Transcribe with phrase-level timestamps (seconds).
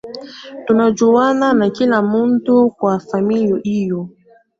[0.65, 4.09] Tunajuana na kila mtu kwa familia hiyo